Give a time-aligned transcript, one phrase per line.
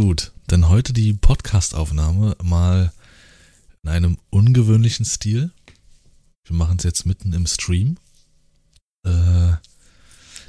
[0.00, 2.90] Gut, dann heute die Podcast-Aufnahme mal
[3.82, 5.52] in einem ungewöhnlichen Stil.
[6.46, 7.98] Wir machen es jetzt mitten im Stream.
[9.04, 9.52] Äh,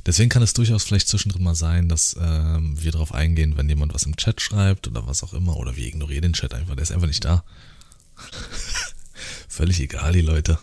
[0.06, 3.94] deswegen kann es durchaus vielleicht zwischendrin mal sein, dass ähm, wir darauf eingehen, wenn jemand
[3.94, 5.58] was im Chat schreibt oder was auch immer.
[5.58, 7.44] Oder wir ignorieren den Chat einfach, der ist einfach nicht da.
[9.50, 10.60] Völlig egal, die Leute.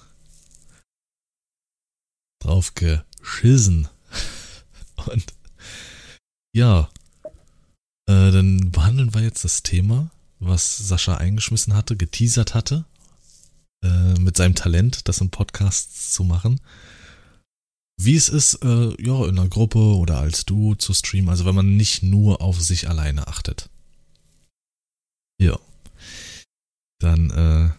[2.38, 3.86] Drauf geschissen.
[5.04, 5.34] Und
[6.54, 6.88] ja,
[8.08, 10.10] äh, dann behandeln wir jetzt das Thema,
[10.40, 12.86] was Sascha eingeschmissen hatte, geteasert hatte,
[13.84, 16.58] äh, mit seinem Talent, das im Podcast zu machen.
[18.00, 21.54] Wie es ist, äh, ja, in einer Gruppe oder als Duo zu streamen, also wenn
[21.54, 23.68] man nicht nur auf sich alleine achtet.
[25.38, 25.58] Ja.
[27.00, 27.70] Dann, äh,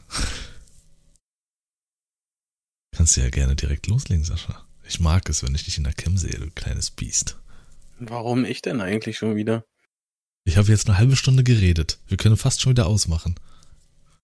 [2.95, 4.63] kannst du ja gerne direkt loslegen, Sascha.
[4.83, 7.37] Ich mag es, wenn ich dich in der Cam sehe, du kleines Biest.
[7.97, 9.65] Warum ich denn eigentlich schon wieder?
[10.49, 11.99] Ich habe jetzt eine halbe Stunde geredet.
[12.07, 13.35] Wir können fast schon wieder ausmachen.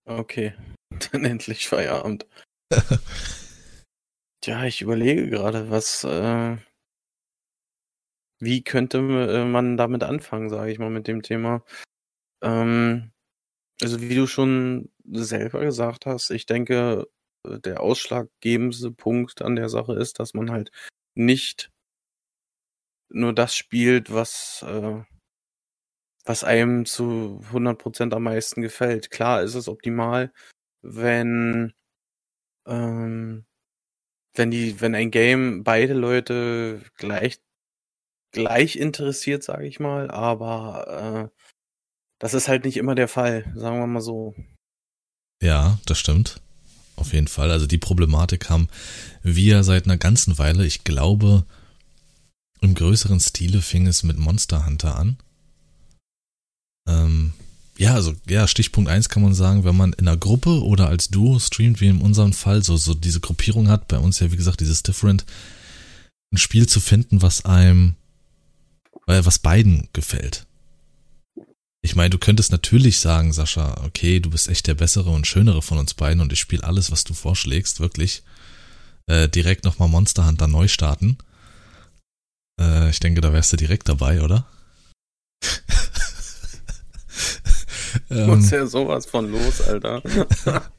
[0.06, 0.56] Okay,
[1.12, 2.26] dann endlich Feierabend.
[4.42, 6.58] Tja, ich überlege gerade, was, äh,
[8.40, 11.64] wie könnte äh, man damit anfangen, sage ich mal, mit dem Thema.
[12.42, 13.12] Ähm,
[13.80, 17.06] also wie du schon selber gesagt hast, ich denke,
[17.46, 20.72] der ausschlaggebendste Punkt an der Sache ist, dass man halt
[21.14, 21.70] nicht
[23.10, 25.04] nur das spielt, was äh,
[26.26, 29.12] was einem zu 100% am meisten gefällt.
[29.12, 30.32] Klar ist es optimal,
[30.82, 31.74] wenn
[32.68, 33.46] ähm,
[34.34, 37.40] wenn die wenn ein Game beide Leute gleich
[38.32, 41.42] gleich interessiert, sage ich mal, aber äh,
[42.20, 44.36] das ist halt nicht immer der Fall, sagen wir mal so.
[45.42, 46.42] Ja, das stimmt.
[46.96, 47.52] Auf jeden Fall.
[47.52, 48.70] Also die Problematik haben
[49.22, 50.66] wir seit einer ganzen Weile.
[50.66, 51.46] Ich glaube,
[52.62, 55.18] im größeren Stile fing es mit Monster Hunter an.
[56.88, 57.34] Ähm,
[57.78, 61.10] ja, also ja, Stichpunkt eins kann man sagen, wenn man in einer Gruppe oder als
[61.10, 64.38] Duo streamt, wie in unserem Fall, so, so diese Gruppierung hat, bei uns ja wie
[64.38, 65.26] gesagt dieses Different,
[66.32, 67.96] ein Spiel zu finden, was einem,
[69.08, 70.46] äh, was beiden gefällt.
[71.82, 75.62] Ich meine, du könntest natürlich sagen, Sascha, okay, du bist echt der bessere und schönere
[75.62, 78.24] von uns beiden und ich spiele alles, was du vorschlägst, wirklich.
[79.08, 81.18] Äh, direkt nochmal Monster Hunter neu starten.
[82.60, 84.48] Äh, ich denke, da wärst du direkt dabei, oder?
[88.10, 90.02] Ähm, ja sowas von los, Alter.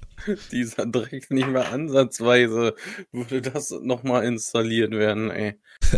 [0.50, 2.74] Dieser Dreck nicht mehr ansatzweise
[3.12, 5.58] würde das nochmal installiert werden, ey.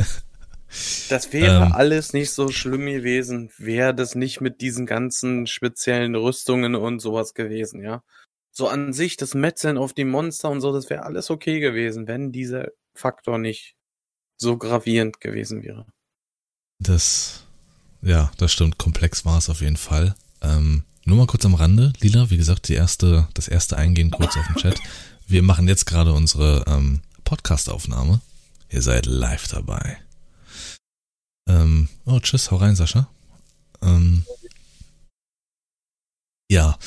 [1.09, 6.15] Das wäre ähm, alles nicht so schlimm gewesen, wäre das nicht mit diesen ganzen speziellen
[6.15, 8.03] Rüstungen und sowas gewesen, ja.
[8.51, 12.07] So an sich, das Metzeln auf die Monster und so, das wäre alles okay gewesen,
[12.07, 13.77] wenn dieser Faktor nicht
[14.37, 15.87] so gravierend gewesen wäre.
[16.79, 17.45] Das,
[18.03, 18.79] ja, das stimmt.
[18.79, 20.15] Komplex war es auf jeden Fall.
[20.43, 24.37] Ähm, nur mal kurz am Rande, Lila, wie gesagt, die erste, das erste Eingehen kurz
[24.37, 24.79] auf den Chat.
[25.27, 28.21] Wir machen jetzt gerade unsere ähm, Podcast-Aufnahme.
[28.71, 29.99] Ihr seid live dabei.
[31.49, 33.09] Ähm, oh, tschüss, hau rein, Sascha.
[33.81, 34.25] Ähm,
[36.51, 36.79] ja.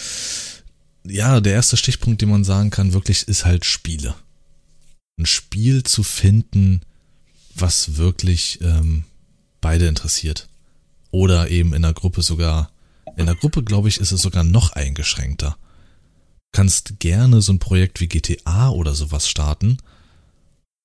[1.03, 4.14] Ja, der erste Stichpunkt, den man sagen kann, wirklich, ist halt Spiele.
[5.18, 6.82] Ein Spiel zu finden,
[7.56, 9.03] was wirklich ähm,
[9.62, 10.48] beide interessiert.
[11.09, 12.72] Oder eben in der Gruppe sogar
[13.18, 15.58] in der Gruppe, glaube ich, ist es sogar noch eingeschränkter.
[16.52, 19.78] Kannst gerne so ein Projekt wie GTA oder sowas starten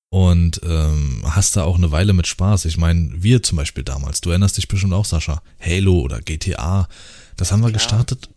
[0.09, 2.65] und ähm, hast da auch eine Weile mit Spaß.
[2.65, 6.87] Ich meine, wir zum Beispiel damals, du erinnerst dich bestimmt auch, Sascha, Halo oder GTA,
[7.35, 7.79] das haben wir Klar.
[7.79, 8.29] gestartet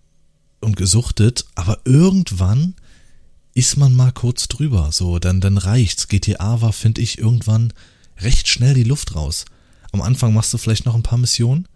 [0.61, 2.75] und gesuchtet, aber irgendwann
[3.55, 6.09] ist man mal kurz drüber, so, dann, dann reicht's.
[6.09, 7.73] GTA war, finde ich, irgendwann
[8.19, 9.45] recht schnell die Luft raus.
[9.93, 11.67] Am Anfang machst du vielleicht noch ein paar Missionen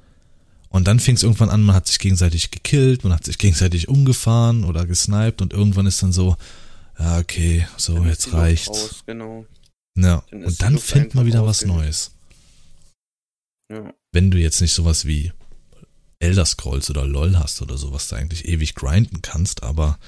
[0.75, 3.87] und dann fing es irgendwann an, man hat sich gegenseitig gekillt, man hat sich gegenseitig
[3.87, 6.37] umgefahren oder gesniped und irgendwann ist dann so,
[6.99, 8.69] ja, okay, so, dann jetzt reicht's.
[8.71, 9.47] Aus, genau.
[9.97, 12.11] Ja, dann und dann findet man wieder was Neues.
[13.73, 13.95] Ja.
[14.11, 15.33] Wenn du jetzt nicht sowas wie
[16.19, 20.01] Elder Scrolls oder LOL hast oder sowas, da eigentlich ewig grinden kannst, aber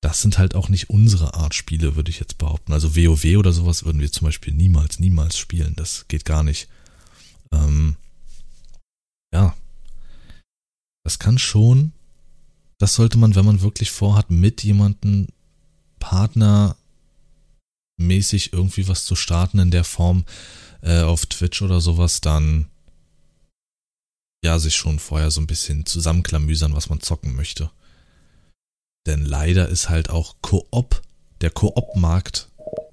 [0.00, 2.72] das sind halt auch nicht unsere Art Spiele, würde ich jetzt behaupten.
[2.72, 5.74] Also WoW oder sowas würden wir zum Beispiel niemals, niemals spielen.
[5.76, 6.66] Das geht gar nicht.
[7.52, 7.94] Ähm,
[9.32, 9.54] ja,
[11.04, 11.92] das kann schon,
[12.78, 15.28] das sollte man, wenn man wirklich vorhat, mit jemandem
[15.98, 16.76] partnermäßig
[18.52, 20.24] irgendwie was zu starten in der Form
[20.82, 22.66] äh, auf Twitch oder sowas, dann
[24.44, 27.70] ja, sich schon vorher so ein bisschen zusammenklamüsern, was man zocken möchte.
[29.06, 31.02] Denn leider ist halt auch Koop,
[31.40, 32.48] der Koop-Markt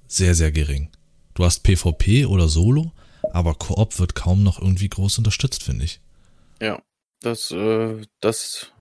[0.06, 0.88] sehr, sehr gering.
[1.34, 2.92] Du hast PvP oder Solo,
[3.32, 6.00] aber Koop wird kaum noch irgendwie groß unterstützt, finde ich.
[6.60, 6.82] Ja.
[7.22, 8.72] Das, äh, das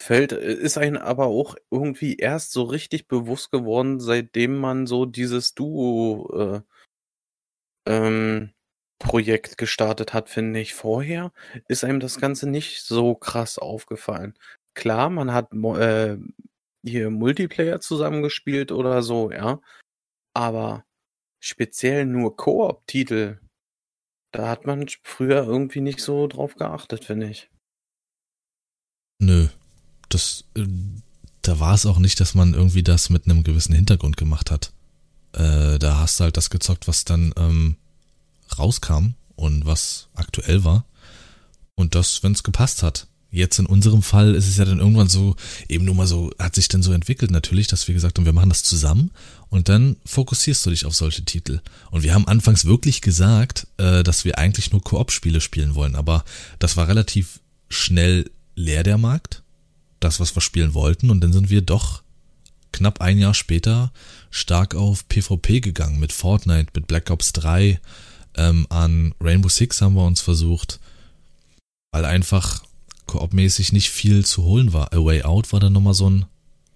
[0.00, 5.04] fällt, äh, ist einem aber auch irgendwie erst so richtig bewusst geworden, seitdem man so
[5.04, 6.62] dieses Duo, äh,
[7.86, 8.52] ähm,
[8.98, 10.74] Projekt gestartet hat, finde ich.
[10.74, 11.32] Vorher
[11.68, 14.34] ist einem das Ganze nicht so krass aufgefallen.
[14.74, 16.18] Klar, man hat äh,
[16.84, 19.60] hier Multiplayer zusammengespielt oder so, ja.
[20.34, 20.84] Aber
[21.40, 23.40] speziell nur Koop-Titel,
[24.32, 27.50] da hat man früher irgendwie nicht so drauf geachtet, finde ich.
[29.18, 29.48] Nö.
[30.08, 30.66] Das, äh,
[31.42, 34.72] da war es auch nicht, dass man irgendwie das mit einem gewissen Hintergrund gemacht hat.
[35.32, 37.76] Äh, da hast du halt das gezockt, was dann ähm,
[38.58, 40.84] rauskam und was aktuell war.
[41.74, 43.07] Und das, wenn es gepasst hat.
[43.30, 45.36] Jetzt in unserem Fall ist es ja dann irgendwann so,
[45.68, 48.32] eben nur mal so, hat sich dann so entwickelt natürlich, dass wir gesagt haben, wir
[48.32, 49.10] machen das zusammen
[49.50, 51.60] und dann fokussierst du dich auf solche Titel.
[51.90, 56.24] Und wir haben anfangs wirklich gesagt, äh, dass wir eigentlich nur Koop-Spiele spielen wollen, aber
[56.58, 59.42] das war relativ schnell leer der Markt,
[60.00, 62.02] das, was wir spielen wollten, und dann sind wir doch
[62.72, 63.92] knapp ein Jahr später
[64.30, 67.78] stark auf PvP gegangen mit Fortnite, mit Black Ops 3,
[68.36, 70.80] ähm, an Rainbow Six haben wir uns versucht,
[71.92, 72.62] weil einfach
[73.08, 74.92] koopmäßig nicht viel zu holen war.
[74.92, 76.26] A Way Out war dann nochmal so ein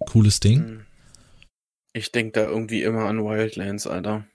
[0.05, 0.59] cooles Ding.
[0.59, 0.85] Hm.
[1.93, 4.25] Ich denke da irgendwie immer an Wildlands, Alter.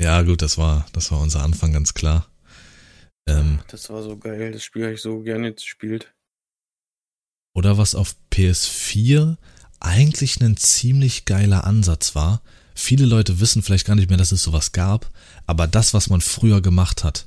[0.00, 2.28] Ja, gut, das war, das war unser Anfang, ganz klar.
[3.26, 6.14] Ähm, das war so geil, das Spiel habe ich so gerne gespielt.
[7.54, 9.36] Oder was auf PS4
[9.80, 12.42] eigentlich ein ziemlich geiler Ansatz war.
[12.74, 15.10] Viele Leute wissen vielleicht gar nicht mehr, dass es sowas gab,
[15.46, 17.26] aber das, was man früher gemacht hat,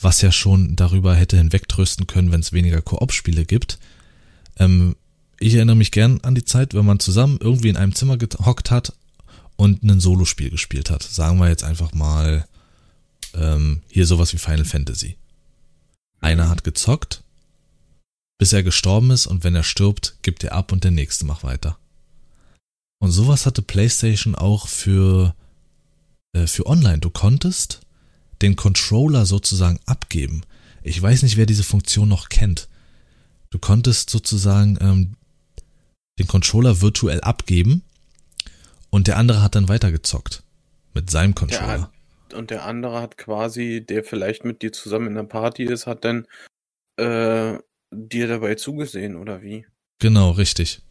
[0.00, 3.78] was ja schon darüber hätte hinwegtrösten können, wenn es weniger Koop-Spiele gibt.
[4.56, 4.96] Ähm,
[5.40, 8.70] ich erinnere mich gern an die Zeit, wenn man zusammen irgendwie in einem Zimmer gehockt
[8.70, 8.92] hat
[9.56, 11.02] und ein Solospiel gespielt hat.
[11.02, 12.46] Sagen wir jetzt einfach mal
[13.34, 15.16] ähm, hier sowas wie Final Fantasy.
[16.20, 17.22] Einer hat gezockt,
[18.38, 21.44] bis er gestorben ist und wenn er stirbt, gibt er ab und der nächste macht
[21.44, 21.78] weiter.
[23.00, 25.34] Und sowas hatte PlayStation auch für,
[26.32, 26.98] äh, für online.
[26.98, 27.80] Du konntest
[28.42, 30.42] den Controller sozusagen abgeben.
[30.82, 32.68] Ich weiß nicht, wer diese Funktion noch kennt.
[33.50, 35.14] Du konntest sozusagen ähm,
[36.18, 37.82] den Controller virtuell abgeben
[38.90, 40.42] und der andere hat dann weitergezockt
[40.94, 41.90] mit seinem Controller.
[42.30, 45.86] Der, und der andere hat quasi, der vielleicht mit dir zusammen in der Party ist,
[45.86, 46.26] hat dann
[46.96, 47.58] äh,
[47.90, 49.66] dir dabei zugesehen oder wie?
[49.98, 50.82] Genau, richtig.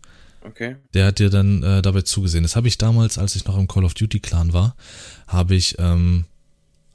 [0.42, 0.78] Okay.
[0.94, 2.44] Der hat dir dann äh, dabei zugesehen.
[2.44, 4.76] Das habe ich damals, als ich noch im Call of Duty Clan war,
[5.28, 6.26] habe ich ähm,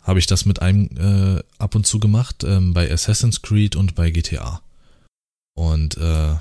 [0.03, 3.95] habe ich das mit einem äh, ab und zu gemacht, ähm, bei Assassin's Creed und
[3.95, 4.63] bei GTA.
[5.55, 6.37] Und äh,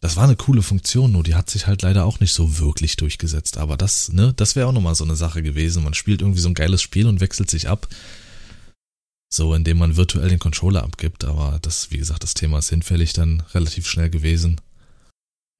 [0.00, 2.96] das war eine coole Funktion, nur die hat sich halt leider auch nicht so wirklich
[2.96, 3.58] durchgesetzt.
[3.58, 5.82] Aber das, ne, das wäre auch nochmal so eine Sache gewesen.
[5.82, 7.88] Man spielt irgendwie so ein geiles Spiel und wechselt sich ab.
[9.30, 11.24] So, indem man virtuell den Controller abgibt.
[11.24, 14.60] Aber das, wie gesagt, das Thema ist hinfällig dann relativ schnell gewesen.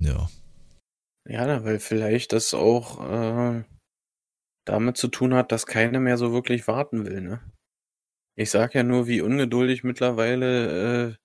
[0.00, 0.30] Ja.
[1.28, 3.64] Ja, weil vielleicht das auch äh,
[4.68, 7.40] damit zu tun hat, dass keiner mehr so wirklich warten will, ne?
[8.36, 11.16] Ich sag ja nur, wie ungeduldig mittlerweile äh,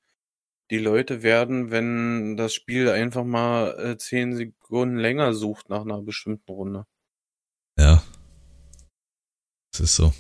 [0.72, 6.02] die Leute werden, wenn das Spiel einfach mal äh, zehn Sekunden länger sucht nach einer
[6.02, 6.88] bestimmten Runde.
[7.78, 8.04] Ja.
[9.72, 10.14] Es ist so.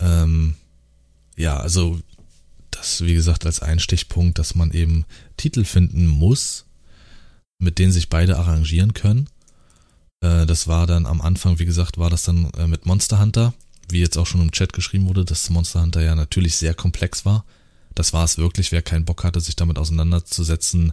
[0.00, 0.56] Ähm,
[1.36, 2.00] ja, also
[2.70, 5.04] das, wie gesagt, als Einstichpunkt, dass man eben
[5.36, 6.66] Titel finden muss,
[7.60, 9.28] mit denen sich beide arrangieren können
[10.20, 13.54] äh, das war dann am Anfang, wie gesagt, war das dann äh, mit Monster Hunter,
[13.88, 17.24] wie jetzt auch schon im Chat geschrieben wurde, dass Monster Hunter ja natürlich sehr komplex
[17.24, 17.44] war.
[17.94, 20.92] Das war es wirklich, wer keinen Bock hatte, sich damit auseinanderzusetzen.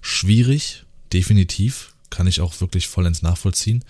[0.00, 3.84] Schwierig, definitiv, kann ich auch wirklich vollends nachvollziehen.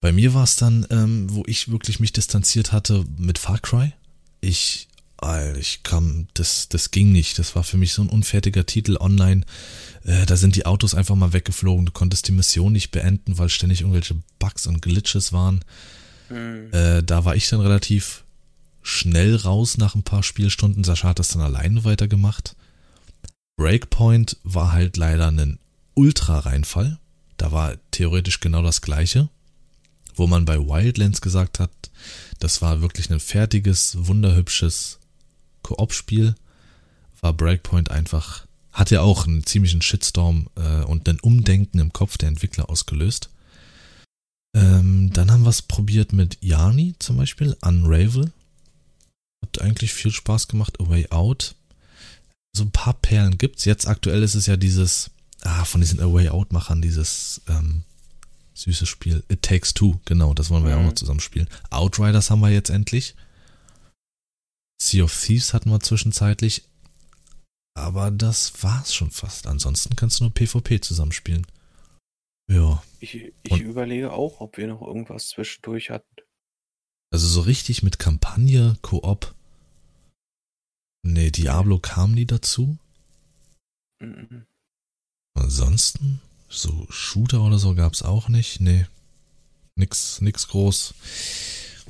[0.00, 3.92] Bei mir war es dann, ähm, wo ich wirklich mich distanziert hatte mit Far Cry.
[4.40, 4.88] Ich
[5.18, 7.38] Alter, ich kam, das, das ging nicht.
[7.38, 9.42] Das war für mich so ein unfertiger Titel online.
[10.04, 11.86] Äh, da sind die Autos einfach mal weggeflogen.
[11.86, 15.64] Du konntest die Mission nicht beenden, weil ständig irgendwelche Bugs und Glitches waren.
[16.28, 16.72] Mhm.
[16.72, 18.24] Äh, da war ich dann relativ
[18.82, 20.84] schnell raus nach ein paar Spielstunden.
[20.84, 22.54] Sascha hat das dann alleine weitergemacht.
[23.56, 25.58] Breakpoint war halt leider ein
[25.94, 26.98] Ultra-Reinfall.
[27.38, 29.28] Da war theoretisch genau das gleiche.
[30.14, 31.70] Wo man bei Wildlands gesagt hat,
[32.38, 34.98] das war wirklich ein fertiges, wunderhübsches
[35.66, 36.36] Koop-Spiel
[37.20, 42.18] war Breakpoint einfach, hat ja auch einen ziemlichen Shitstorm äh, und ein Umdenken im Kopf
[42.18, 43.30] der Entwickler ausgelöst.
[44.54, 48.32] Ähm, dann haben wir es probiert mit Yarny zum Beispiel, Unravel.
[49.42, 51.56] Hat eigentlich viel Spaß gemacht, A Way Out.
[52.56, 53.64] So ein paar Perlen gibt's.
[53.64, 55.10] Jetzt aktuell ist es ja dieses,
[55.42, 57.82] ah, von diesen A Way Out-Machern, dieses ähm,
[58.54, 59.24] süße Spiel.
[59.28, 60.76] It Takes Two, genau, das wollen wir mhm.
[60.76, 61.48] ja auch noch zusammen spielen.
[61.70, 63.14] Outriders haben wir jetzt endlich.
[64.80, 66.64] Sea of Thieves hatten wir zwischenzeitlich.
[67.76, 69.46] Aber das war's schon fast.
[69.46, 71.46] Ansonsten kannst du nur PvP zusammenspielen.
[72.50, 72.82] Ja.
[73.00, 76.16] Ich, ich überlege auch, ob wir noch irgendwas zwischendurch hatten.
[77.12, 79.34] Also so richtig mit Kampagne, Koop.
[81.02, 82.78] Nee, Diablo kam nie dazu.
[84.00, 84.46] Mhm.
[85.34, 88.60] Ansonsten, so Shooter oder so gab's auch nicht.
[88.60, 88.86] Nee.
[89.76, 90.94] Nix, nix groß,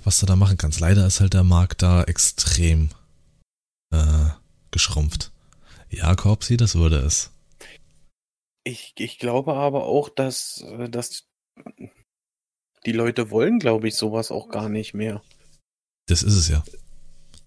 [0.06, 0.78] was du da machen kannst.
[0.78, 2.90] Leider ist halt der Markt da extrem
[3.92, 4.30] äh,
[4.70, 5.32] geschrumpft.
[5.90, 7.32] Ja, Korpsi, das würde es.
[8.62, 11.24] Ich, ich glaube aber auch, dass, äh, dass
[12.86, 15.22] die Leute wollen, glaube ich, sowas auch gar nicht mehr.
[16.06, 16.64] Das ist es ja.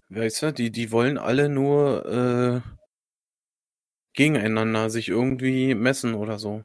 [0.10, 2.62] Weißt du, die, die wollen alle nur äh,
[4.14, 6.62] gegeneinander sich irgendwie messen oder so.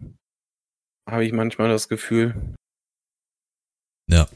[1.08, 2.34] Habe ich manchmal das Gefühl.
[4.10, 4.28] Ja,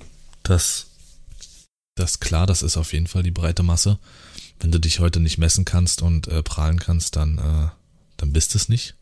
[0.45, 0.98] das,
[1.99, 3.99] das klar, das ist auf jeden Fall die breite Masse.
[4.61, 7.69] Wenn du dich heute nicht messen kannst und äh, prahlen kannst, dann, äh,
[8.17, 8.97] dann bist es nicht.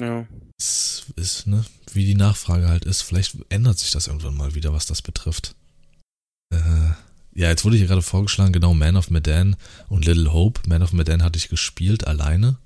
[0.00, 0.26] Ja.
[0.58, 3.02] Es ist, ne, wie die Nachfrage halt ist.
[3.02, 5.54] Vielleicht ändert sich das irgendwann mal wieder, was das betrifft.
[6.52, 6.90] Äh,
[7.34, 9.56] ja, jetzt wurde hier gerade vorgeschlagen, genau, Man of Medan
[9.88, 10.68] und Little Hope.
[10.68, 12.58] Man of Medan hatte ich gespielt, alleine.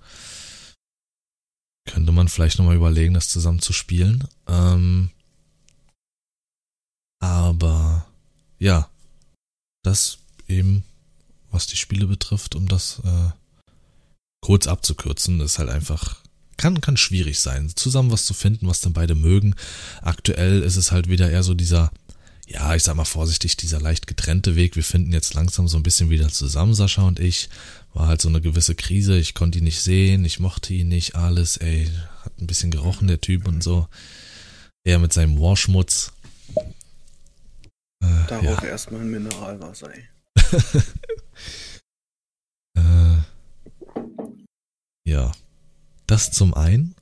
[1.87, 4.27] Könnte man vielleicht nochmal überlegen, das zusammen zu spielen.
[4.49, 5.11] Ähm,
[7.21, 8.07] aber
[8.59, 8.89] ja,
[9.85, 10.83] das eben,
[11.53, 13.31] was die Spiele betrifft, um das äh,
[14.41, 16.25] kurz abzukürzen, ist halt einfach
[16.57, 19.55] kann, kann schwierig sein, zusammen was zu finden, was dann beide mögen.
[20.03, 21.91] Aktuell ist es halt wieder eher so dieser,
[22.47, 24.77] ja, ich sag mal vorsichtig, dieser leicht getrennte Weg.
[24.77, 27.49] Wir finden jetzt langsam so ein bisschen wieder zusammen, Sascha und ich.
[27.93, 31.15] War halt so eine gewisse Krise, ich konnte ihn nicht sehen, ich mochte ihn nicht,
[31.15, 31.89] alles, ey,
[32.25, 33.89] hat ein bisschen gerochen, der Typ und so.
[34.85, 36.13] Er mit seinem Warschmutz.
[38.29, 38.69] Darauf ja.
[38.69, 40.09] erstmal ein Mineralwasser, ey.
[42.77, 43.17] äh,
[45.07, 45.33] ja,
[46.07, 46.95] das zum einen.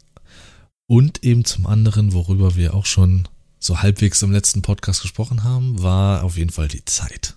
[0.87, 5.83] Und eben zum anderen, worüber wir auch schon so halbwegs im letzten Podcast gesprochen haben,
[5.83, 7.35] war auf jeden Fall die Zeit.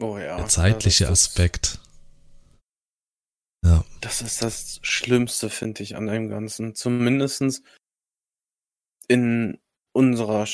[0.00, 0.36] Oh ja.
[0.36, 1.78] Der zeitliche ja, Aspekt.
[3.64, 3.84] Ja.
[4.00, 6.74] Das ist das Schlimmste, finde ich, an dem Ganzen.
[6.74, 7.62] Zumindest
[9.08, 9.58] in
[9.92, 10.46] unserer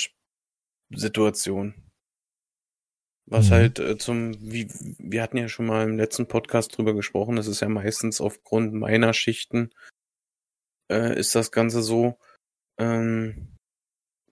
[0.90, 1.74] Situation.
[3.28, 3.50] Was mhm.
[3.50, 4.68] halt äh, zum, wie,
[4.98, 8.72] wir hatten ja schon mal im letzten Podcast drüber gesprochen, das ist ja meistens aufgrund
[8.74, 9.70] meiner Schichten
[10.90, 12.18] äh, ist das Ganze so
[12.78, 13.56] ähm,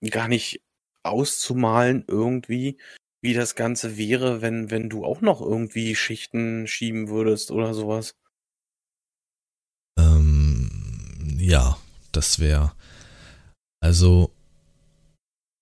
[0.01, 0.63] gar nicht
[1.03, 2.79] auszumalen irgendwie,
[3.21, 8.15] wie das Ganze wäre, wenn, wenn du auch noch irgendwie Schichten schieben würdest oder sowas.
[9.99, 11.79] Ähm, ja,
[12.13, 12.75] das wäre.
[13.81, 14.31] Also,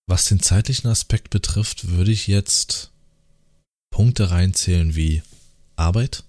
[0.07, 2.92] was den zeitlichen Aspekt betrifft, würde ich jetzt
[3.93, 5.23] Punkte reinzählen wie
[5.77, 6.25] Arbeit,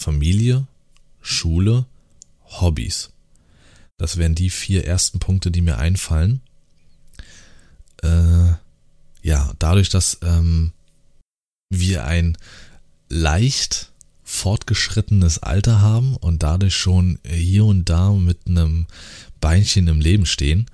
[0.00, 0.66] Familie,
[1.20, 1.84] Schule,
[2.44, 3.10] Hobbys.
[3.98, 6.40] Das wären die vier ersten Punkte, die mir einfallen.
[8.02, 8.54] Äh,
[9.22, 10.72] ja, dadurch, dass ähm,
[11.70, 12.38] wir ein
[13.08, 13.92] leicht
[14.22, 18.86] fortgeschrittenes Alter haben und dadurch schon hier und da mit einem
[19.40, 20.66] Beinchen im Leben stehen,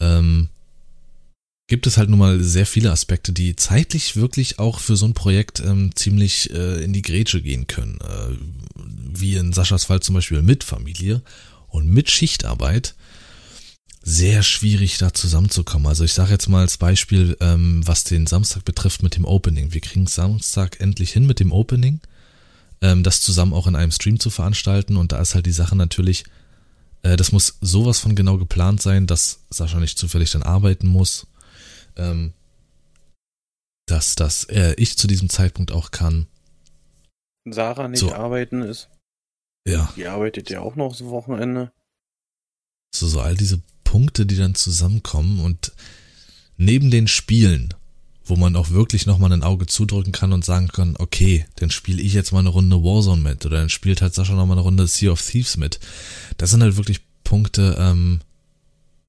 [0.00, 0.48] ähm,
[1.68, 5.14] gibt es halt nun mal sehr viele Aspekte, die zeitlich wirklich auch für so ein
[5.14, 7.98] Projekt ähm, ziemlich äh, in die Grätsche gehen können.
[8.00, 8.36] Äh,
[9.18, 11.22] wie in Saschas Fall zum Beispiel mit Familie
[11.68, 12.94] und mit Schichtarbeit
[14.02, 15.88] sehr schwierig da zusammenzukommen.
[15.88, 19.72] Also ich sage jetzt mal als Beispiel, ähm, was den Samstag betrifft mit dem Opening.
[19.72, 22.00] Wir kriegen Samstag endlich hin mit dem Opening,
[22.82, 24.96] ähm, das zusammen auch in einem Stream zu veranstalten.
[24.96, 26.24] Und da ist halt die Sache natürlich,
[27.02, 31.26] äh, das muss sowas von genau geplant sein, dass Sascha nicht zufällig dann arbeiten muss
[31.96, 32.32] ähm,
[33.86, 36.26] dass das äh, ich zu diesem Zeitpunkt auch kann.
[37.48, 38.12] Sarah nicht so.
[38.12, 38.88] arbeiten ist.
[39.66, 39.92] Ja.
[39.96, 41.72] Die arbeitet ja auch noch so Wochenende.
[42.94, 45.72] So, so all diese Punkte, die dann zusammenkommen und
[46.56, 47.74] neben den Spielen,
[48.24, 52.02] wo man auch wirklich nochmal ein Auge zudrücken kann und sagen kann, okay, dann spiele
[52.02, 54.86] ich jetzt mal eine Runde Warzone mit oder dann spielt halt Sascha nochmal eine Runde
[54.86, 55.78] Sea of Thieves mit.
[56.36, 58.20] Das sind halt wirklich Punkte, ähm,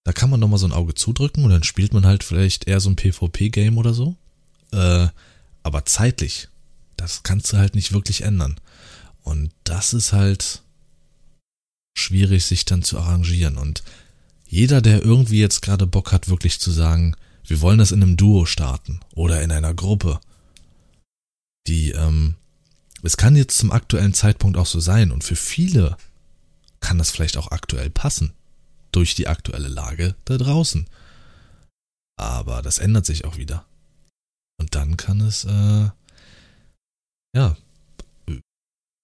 [0.08, 2.80] da kann man nochmal so ein Auge zudrücken und dann spielt man halt vielleicht eher
[2.80, 4.16] so ein PvP-Game oder so.
[4.72, 5.10] Äh,
[5.64, 6.48] aber zeitlich,
[6.96, 8.58] das kannst du halt nicht wirklich ändern.
[9.24, 10.62] Und das ist halt
[11.94, 13.58] schwierig, sich dann zu arrangieren.
[13.58, 13.84] Und
[14.48, 18.16] jeder, der irgendwie jetzt gerade Bock hat, wirklich zu sagen, wir wollen das in einem
[18.16, 20.22] Duo starten oder in einer Gruppe,
[21.68, 22.36] die, ähm,
[23.04, 25.98] es kann jetzt zum aktuellen Zeitpunkt auch so sein und für viele
[26.80, 28.32] kann das vielleicht auch aktuell passen
[28.92, 30.88] durch die aktuelle Lage da draußen.
[32.20, 33.66] Aber das ändert sich auch wieder.
[34.60, 35.90] Und dann kann es, äh,
[37.36, 37.56] ja,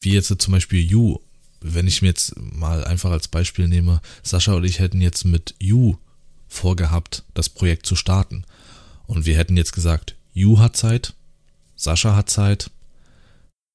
[0.01, 1.19] wie jetzt zum Beispiel You,
[1.61, 5.55] wenn ich mir jetzt mal einfach als Beispiel nehme, Sascha und ich hätten jetzt mit
[5.59, 5.97] You
[6.47, 8.45] vorgehabt, das Projekt zu starten.
[9.05, 11.13] Und wir hätten jetzt gesagt, You hat Zeit,
[11.75, 12.71] Sascha hat Zeit.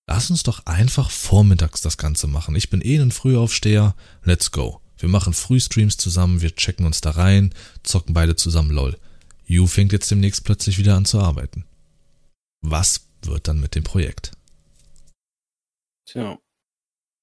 [0.08, 2.56] Lass uns doch einfach vormittags das Ganze machen.
[2.56, 3.94] Ich bin eh ein Frühaufsteher.
[4.24, 4.80] Let's go.
[4.98, 8.98] Wir machen Frühstreams zusammen, wir checken uns da rein, zocken beide zusammen LOL.
[9.46, 11.64] You fängt jetzt demnächst plötzlich wieder an zu arbeiten.
[12.60, 14.32] Was wird dann mit dem Projekt?
[16.06, 16.38] Tja.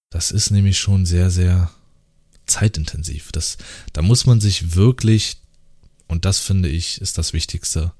[0.09, 1.71] Das ist nämlich schon sehr, sehr
[2.45, 3.31] zeitintensiv.
[3.31, 3.57] Das,
[3.93, 5.37] da muss man sich wirklich,
[6.07, 7.91] und das finde ich, ist das Wichtigste,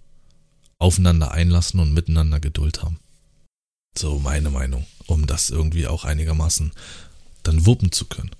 [0.77, 2.99] aufeinander einlassen und miteinander Geduld haben.
[3.97, 6.71] So meine Meinung, um das irgendwie auch einigermaßen
[7.43, 8.31] dann wuppen zu können.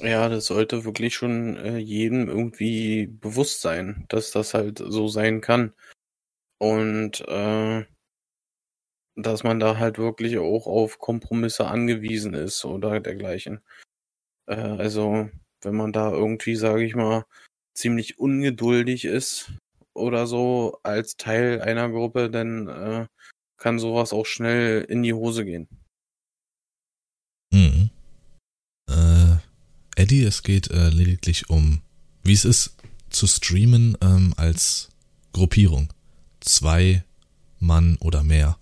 [0.00, 5.40] Ja, das sollte wirklich schon äh, jedem irgendwie bewusst sein, dass das halt so sein
[5.40, 5.74] kann.
[6.58, 7.84] Und äh,
[9.16, 13.60] dass man da halt wirklich auch auf Kompromisse angewiesen ist oder dergleichen.
[14.46, 15.28] Äh, also,
[15.62, 17.24] wenn man da irgendwie, sage ich mal,
[17.74, 19.52] ziemlich ungeduldig ist
[19.94, 23.06] oder so als Teil einer Gruppe, dann äh,
[23.58, 25.68] kann sowas auch schnell in die Hose gehen.
[27.52, 27.90] Mhm.
[30.00, 31.82] Eddie, es geht äh, lediglich um,
[32.22, 32.74] wie es ist,
[33.10, 34.88] zu streamen ähm, als
[35.34, 35.92] Gruppierung.
[36.40, 37.04] Zwei
[37.58, 38.56] Mann oder mehr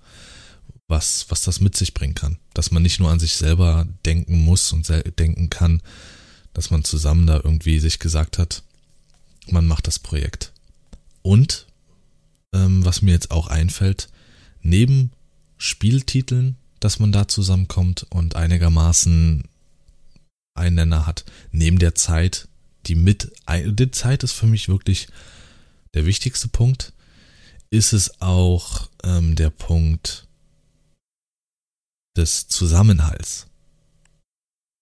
[0.88, 2.38] was, was das mit sich bringen kann.
[2.54, 5.80] Dass man nicht nur an sich selber denken muss und denken kann,
[6.54, 8.64] dass man zusammen da irgendwie sich gesagt hat,
[9.48, 10.52] man macht das Projekt.
[11.22, 11.66] Und,
[12.52, 14.08] ähm, was mir jetzt auch einfällt,
[14.60, 15.12] neben
[15.56, 19.44] Spieltiteln, dass man da zusammenkommt und einigermaßen
[20.58, 22.48] einen Nenner hat, neben der Zeit,
[22.86, 25.08] die mit, die Zeit ist für mich wirklich
[25.94, 26.92] der wichtigste Punkt,
[27.70, 30.28] ist es auch ähm, der Punkt,
[32.18, 33.46] des Zusammenhalts,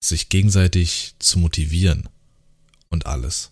[0.02, 2.08] sich gegenseitig zu motivieren
[2.88, 3.50] und alles.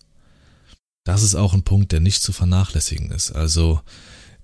[1.05, 3.31] Das ist auch ein Punkt, der nicht zu vernachlässigen ist.
[3.31, 3.81] Also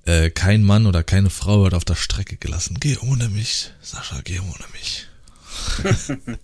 [0.05, 2.77] äh, kein Mann oder keine Frau wird auf der Strecke gelassen.
[2.79, 5.07] Geh ohne mich, Sascha, geh ohne mich.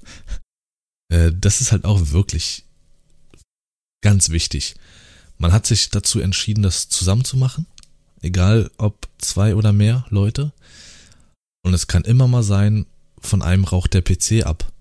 [1.10, 2.64] äh, das ist halt auch wirklich
[4.02, 4.76] ganz wichtig.
[5.38, 7.66] Man hat sich dazu entschieden, das zusammen zu machen,
[8.22, 10.52] egal ob zwei oder mehr Leute.
[11.64, 12.86] Und es kann immer mal sein,
[13.20, 14.72] von einem raucht der PC ab.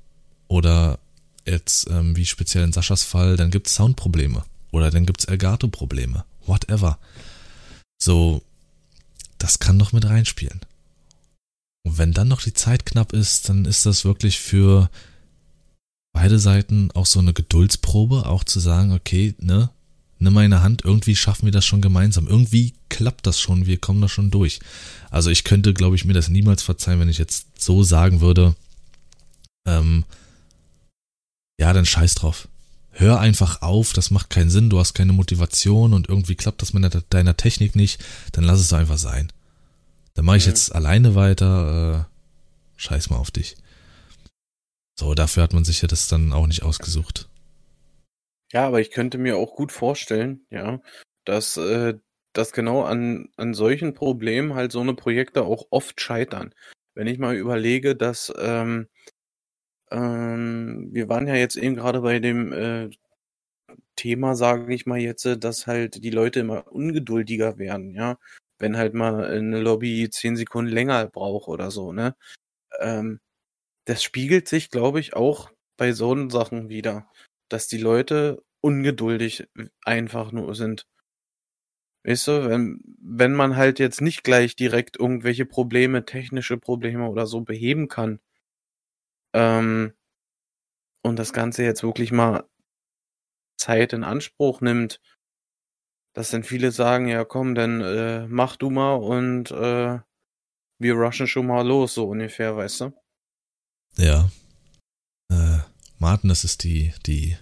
[0.49, 0.99] Oder
[1.45, 4.45] jetzt, ähm, wie speziell in Saschas Fall, dann gibt's Soundprobleme.
[4.71, 6.25] Oder dann gibt's Elgato-Probleme.
[6.47, 6.99] Whatever.
[7.99, 8.43] So,
[9.39, 10.61] das kann doch mit reinspielen.
[11.85, 14.91] Und wenn dann noch die Zeit knapp ist, dann ist das wirklich für
[16.17, 19.69] beide Seiten auch so eine Geduldsprobe, auch zu sagen, okay, ne,
[20.19, 22.27] nimm meine Hand, irgendwie schaffen wir das schon gemeinsam.
[22.27, 24.61] Irgendwie klappt das schon, wir kommen da schon durch.
[25.11, 28.57] Also ich könnte, glaube ich, mir das niemals verzeihen, wenn ich jetzt so sagen würde,
[29.67, 30.05] ähm,
[31.61, 32.49] ja, dann scheiß drauf.
[32.93, 36.73] Hör einfach auf, das macht keinen Sinn, du hast keine Motivation und irgendwie klappt das
[36.73, 38.03] mit deiner Technik nicht,
[38.33, 39.31] dann lass es einfach sein.
[40.15, 43.57] Dann mache ich jetzt alleine weiter, äh, scheiß mal auf dich.
[44.99, 47.29] So, dafür hat man sich ja das dann auch nicht ausgesucht.
[48.53, 50.81] Ja, aber ich könnte mir auch gut vorstellen, ja,
[51.25, 51.95] dass, äh,
[52.33, 56.55] dass genau an, an solchen Problemen halt so eine Projekte auch oft scheitern.
[56.95, 58.89] Wenn ich mal überlege, dass ähm,
[59.91, 62.91] ähm, wir waren ja jetzt eben gerade bei dem äh,
[63.97, 68.19] Thema, sage ich mal jetzt, dass halt die Leute immer ungeduldiger werden, ja.
[68.59, 72.17] Wenn halt mal eine Lobby zehn Sekunden länger braucht oder so, ne?
[72.81, 73.21] Ähm,
[73.87, 77.09] das spiegelt sich, glaube ich, auch bei so Sachen wieder
[77.49, 79.49] dass die Leute ungeduldig
[79.85, 80.87] einfach nur sind.
[82.05, 87.27] Weißt du, wenn, wenn man halt jetzt nicht gleich direkt irgendwelche Probleme, technische Probleme oder
[87.27, 88.21] so beheben kann,
[89.35, 89.93] ähm,
[91.03, 92.45] und das Ganze jetzt wirklich mal
[93.59, 95.01] Zeit in Anspruch nimmt,
[96.15, 100.01] dass dann viele sagen, ja komm, dann äh, mach du mal und äh,
[100.79, 102.93] wir rushen schon mal los, so ungefähr, weißt du?
[103.99, 104.31] Ja.
[105.29, 105.59] Äh,
[105.99, 107.37] Martin, das ist die, die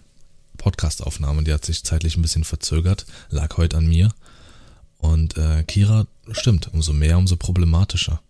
[0.57, 4.12] Podcast-Aufnahme, die hat sich zeitlich ein bisschen verzögert, lag heute an mir.
[4.99, 8.23] Und äh, Kira, stimmt, umso mehr, umso problematischer.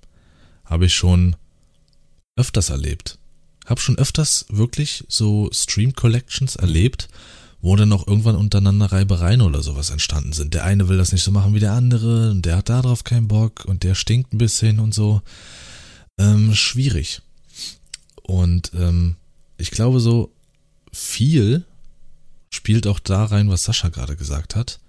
[0.65, 1.37] Habe ich schon
[2.37, 3.19] öfters erlebt.
[3.67, 7.09] Hab schon öfters wirklich so Stream-Collections erlebt,
[7.61, 10.53] wo dann auch irgendwann untereinander Reibereien oder sowas entstanden sind.
[10.53, 13.29] Der eine will das nicht so machen wie der andere und der hat darauf keinen
[13.29, 15.23] Bock und der stinkt ein bisschen und so.
[16.19, 17.23] Ähm, schwierig.
[18.25, 19.17] Und ähm,
[19.57, 20.33] ich glaube so
[20.93, 21.65] viel
[22.51, 24.81] spielt auch da rein, was Sascha gerade gesagt hat,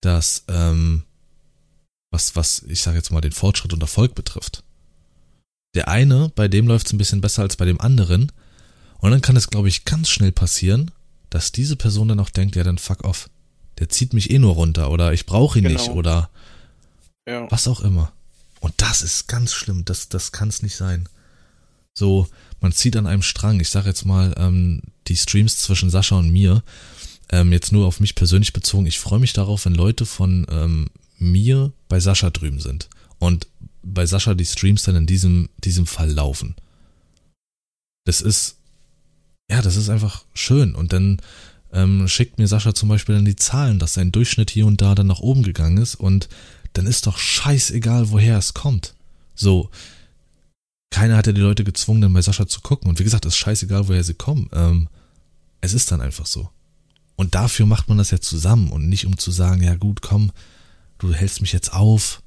[0.00, 1.04] dass ähm,
[2.12, 4.64] Was, was, ich sage jetzt mal, den Fortschritt und Erfolg betrifft.
[5.76, 8.32] Der eine, bei dem läuft es ein bisschen besser als bei dem anderen.
[8.98, 10.90] Und dann kann es, glaube ich, ganz schnell passieren,
[11.30, 13.30] dass diese Person dann auch denkt, ja, dann fuck off.
[13.78, 15.78] Der zieht mich eh nur runter oder ich brauche ihn genau.
[15.78, 16.30] nicht oder
[17.28, 17.48] ja.
[17.48, 18.10] was auch immer.
[18.58, 19.84] Und das ist ganz schlimm.
[19.84, 21.08] Das, das kann es nicht sein.
[22.00, 22.26] So,
[22.62, 23.60] man zieht an einem Strang.
[23.60, 26.62] Ich sage jetzt mal, ähm, die Streams zwischen Sascha und mir,
[27.28, 30.88] ähm, jetzt nur auf mich persönlich bezogen, ich freue mich darauf, wenn Leute von ähm,
[31.18, 32.88] mir bei Sascha drüben sind.
[33.18, 33.48] Und
[33.82, 36.56] bei Sascha die Streams dann in diesem, diesem Fall laufen.
[38.06, 38.56] Das ist,
[39.50, 40.74] ja, das ist einfach schön.
[40.74, 41.20] Und dann
[41.70, 44.94] ähm, schickt mir Sascha zum Beispiel dann die Zahlen, dass sein Durchschnitt hier und da
[44.94, 46.30] dann nach oben gegangen ist und
[46.72, 48.94] dann ist doch scheißegal, woher es kommt.
[49.34, 49.68] So,
[50.90, 52.88] keiner hat ja die Leute gezwungen, dann bei Sascha zu gucken.
[52.88, 54.50] Und wie gesagt, es ist scheißegal, woher sie kommen.
[54.52, 54.88] Ähm,
[55.60, 56.50] es ist dann einfach so.
[57.16, 60.32] Und dafür macht man das ja zusammen und nicht um zu sagen, ja gut, komm,
[60.98, 62.22] du hältst mich jetzt auf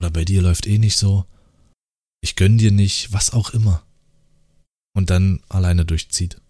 [0.00, 1.24] oder bei dir läuft eh nicht so.
[2.20, 3.82] Ich gönn dir nicht, was auch immer.
[4.94, 6.40] Und dann alleine durchzieht.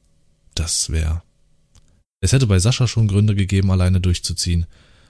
[0.55, 1.23] Das wäre.
[2.21, 4.67] Es hätte bei Sascha schon Gründe gegeben, alleine durchzuziehen.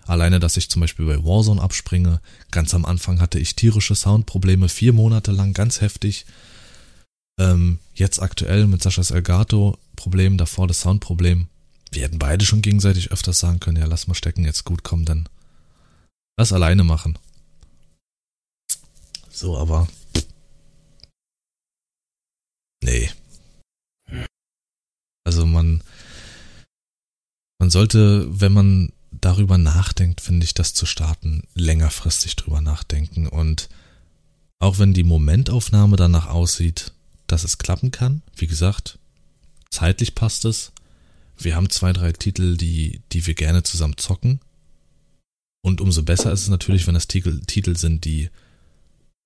[0.07, 2.21] Alleine, dass ich zum Beispiel bei Warzone abspringe.
[2.51, 6.27] Ganz am Anfang hatte ich tierische Soundprobleme, vier Monate lang, ganz heftig.
[7.39, 11.49] Ähm, jetzt aktuell mit Saschas Elgato-Problem, davor das Soundproblem.
[11.91, 15.05] Wir hätten beide schon gegenseitig öfters sagen können, ja, lass mal stecken, jetzt gut, komm,
[15.05, 15.29] dann
[16.37, 17.19] lass alleine machen.
[19.31, 19.89] So, aber.
[22.83, 23.11] Nee.
[25.25, 25.83] Also man,
[27.59, 33.27] man sollte, wenn man darüber nachdenkt, finde ich, das zu starten, längerfristig drüber nachdenken.
[33.27, 33.69] Und
[34.59, 36.93] auch wenn die Momentaufnahme danach aussieht,
[37.27, 38.99] dass es klappen kann, wie gesagt,
[39.71, 40.73] zeitlich passt es.
[41.37, 44.41] Wir haben zwei, drei Titel, die, die wir gerne zusammen zocken.
[45.63, 48.31] Und umso besser ist es natürlich, wenn das Titel, Titel sind, die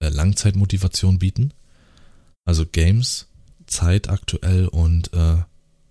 [0.00, 1.52] äh, Langzeitmotivation bieten.
[2.44, 3.26] Also Games,
[3.66, 5.42] Zeit aktuell und äh,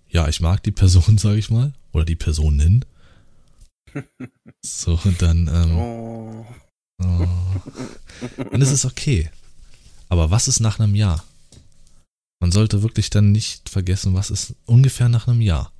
[0.08, 2.84] ja, ich mag die Person, sage ich mal, oder die Personen.
[4.62, 6.46] So, und dann, ähm, oh.
[7.00, 7.28] Oh.
[8.50, 9.30] Und es ist okay.
[10.08, 11.24] Aber was ist nach einem Jahr?
[12.40, 15.72] Man sollte wirklich dann nicht vergessen, was ist ungefähr nach einem Jahr.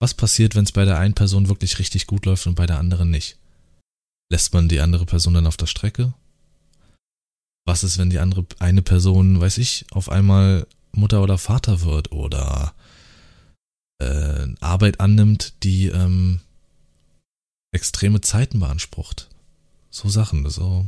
[0.00, 2.78] Was passiert, wenn es bei der einen Person wirklich richtig gut läuft und bei der
[2.78, 3.38] anderen nicht?
[4.30, 6.14] Lässt man die andere Person dann auf der Strecke?
[7.64, 12.10] Was ist, wenn die andere eine Person, weiß ich, auf einmal Mutter oder Vater wird
[12.10, 12.74] oder
[14.00, 16.40] äh, Arbeit annimmt, die ähm,
[17.72, 19.28] extreme Zeiten beansprucht.
[19.90, 20.86] So Sachen, so.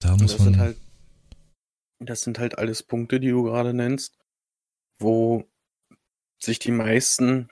[0.00, 0.44] Da muss das man.
[0.44, 0.76] Sind halt,
[2.00, 4.18] das sind halt alles Punkte, die du gerade nennst,
[4.98, 5.48] wo
[6.40, 7.50] sich die meisten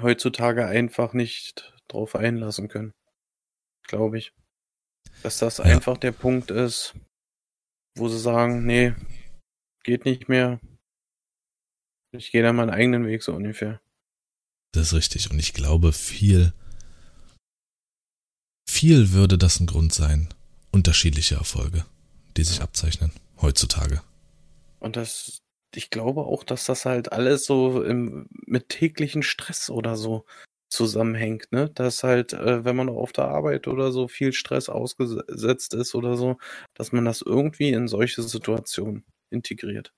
[0.00, 2.92] heutzutage einfach nicht drauf einlassen können.
[3.86, 4.32] Glaube ich.
[5.22, 5.64] Dass das ja.
[5.64, 6.94] einfach der Punkt ist,
[7.96, 8.94] wo sie sagen, nee,
[9.82, 10.60] geht nicht mehr.
[12.12, 13.80] Ich gehe da meinen eigenen Weg so ungefähr.
[14.72, 15.30] Das ist richtig.
[15.30, 16.52] Und ich glaube, viel,
[18.68, 20.28] viel würde das ein Grund sein.
[20.70, 21.84] Unterschiedliche Erfolge,
[22.36, 24.02] die sich abzeichnen heutzutage.
[24.78, 25.38] Und das,
[25.74, 30.24] ich glaube auch, dass das halt alles so im, mit täglichen Stress oder so
[30.70, 31.70] zusammenhängt, ne?
[31.70, 36.16] Dass halt, äh, wenn man auf der Arbeit oder so viel Stress ausgesetzt ist oder
[36.16, 36.36] so,
[36.74, 39.92] dass man das irgendwie in solche Situationen integriert.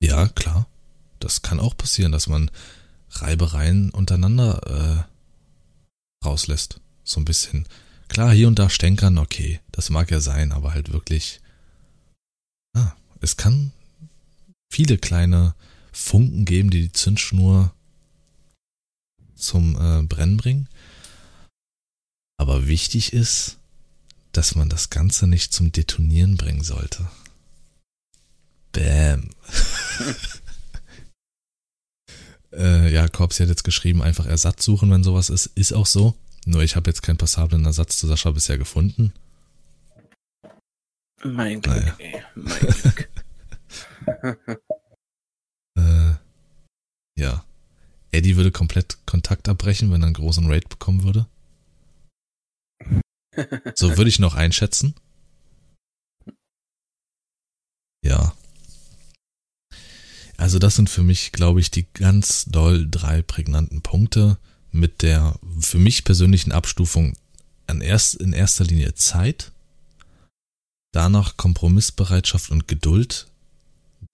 [0.00, 0.55] Ja, klar.
[1.26, 2.52] Das kann auch passieren, dass man
[3.10, 5.08] Reibereien untereinander
[6.22, 6.80] äh, rauslässt.
[7.02, 7.66] So ein bisschen.
[8.06, 11.40] Klar, hier und da stänkern, okay, das mag ja sein, aber halt wirklich.
[12.76, 13.72] Ah, es kann
[14.70, 15.56] viele kleine
[15.90, 17.74] Funken geben, die die Zündschnur
[19.34, 20.68] zum äh, Brennen bringen.
[22.36, 23.56] Aber wichtig ist,
[24.30, 27.10] dass man das Ganze nicht zum Detonieren bringen sollte.
[28.70, 29.30] Bäm.
[32.56, 35.46] äh, ja, Korpsi hat jetzt geschrieben, einfach Ersatz suchen, wenn sowas ist.
[35.54, 36.14] Ist auch so.
[36.44, 39.12] Nur ich habe jetzt keinen passablen Ersatz zu Sascha bisher gefunden.
[41.24, 41.96] Mein Glück, naja.
[41.98, 42.22] ey.
[42.34, 43.08] Mein Glück.
[45.78, 46.14] äh,
[47.18, 47.44] ja.
[48.12, 51.26] Eddie würde komplett Kontakt abbrechen, wenn er einen großen Raid bekommen würde.
[53.74, 54.94] So würde ich noch einschätzen.
[58.04, 58.35] Ja.
[60.36, 64.38] Also das sind für mich, glaube ich, die ganz doll drei prägnanten Punkte
[64.70, 67.16] mit der für mich persönlichen Abstufung
[67.66, 69.52] an erst, in erster Linie Zeit,
[70.92, 73.26] danach Kompromissbereitschaft und Geduld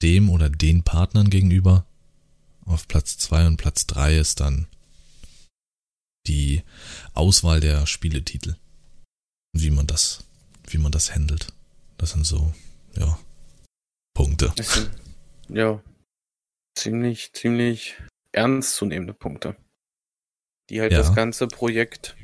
[0.03, 1.85] dem oder den Partnern gegenüber.
[2.65, 4.67] Auf Platz zwei und Platz drei ist dann
[6.27, 6.63] die
[7.15, 8.57] Auswahl der Spieletitel.
[9.53, 10.25] Wie man das,
[10.69, 11.53] wie man das handelt.
[11.99, 12.53] Das sind so,
[12.97, 13.19] ja,
[14.15, 14.53] Punkte.
[15.49, 15.81] Ja,
[16.75, 17.97] ziemlich, ziemlich
[18.33, 19.57] ernstzunehmende Punkte.
[20.71, 20.99] Die halt Ja.
[20.99, 22.17] das ganze Projekt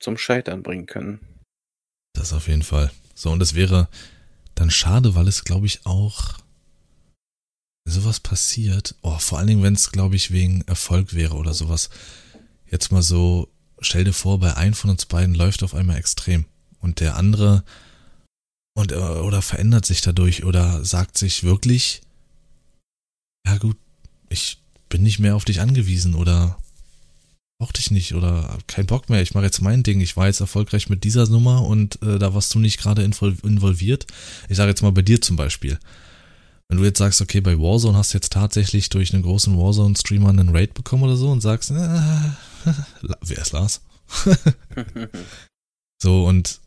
[0.00, 1.20] zum Scheitern bringen können.
[2.14, 2.90] Das auf jeden Fall.
[3.14, 3.88] So, und es wäre
[4.54, 6.38] dann schade, weil es, glaube ich, auch
[7.86, 8.94] sowas passiert.
[9.02, 11.90] Oh, vor allen Dingen, wenn es, glaube ich, wegen Erfolg wäre oder sowas.
[12.70, 13.48] Jetzt mal so,
[13.80, 16.46] stell dir vor, bei einem von uns beiden läuft auf einmal extrem.
[16.80, 17.64] Und der andere
[18.74, 22.00] und äh, oder verändert sich dadurch oder sagt sich wirklich,
[23.46, 23.76] ja gut,
[24.28, 26.58] ich bin nicht mehr auf dich angewiesen oder
[27.58, 30.26] brauch dich nicht oder hab keinen Bock mehr, ich mache jetzt mein Ding, ich war
[30.26, 34.06] jetzt erfolgreich mit dieser Nummer und äh, da warst du nicht gerade invol- involviert.
[34.48, 35.78] Ich sage jetzt mal bei dir zum Beispiel.
[36.68, 40.30] Wenn du jetzt sagst, okay, bei Warzone hast du jetzt tatsächlich durch einen großen Warzone-Streamer
[40.30, 41.74] einen Raid bekommen oder so und sagst, äh,
[43.20, 43.82] wer ist Lars?
[46.02, 46.59] So und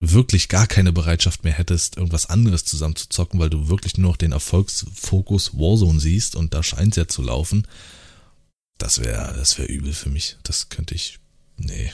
[0.00, 4.10] wirklich gar keine Bereitschaft mehr hättest, irgendwas anderes zusammen zu zocken, weil du wirklich nur
[4.12, 7.66] noch den Erfolgsfokus Warzone siehst und da scheint ja zu laufen,
[8.78, 10.36] das wäre, das wäre übel für mich.
[10.42, 11.20] Das könnte ich,
[11.56, 11.92] nee,